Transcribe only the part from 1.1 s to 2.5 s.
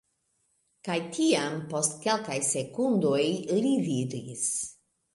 tiam, post kelkaj